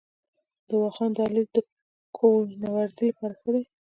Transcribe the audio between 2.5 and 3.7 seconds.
نوردۍ لپاره ښه دی؟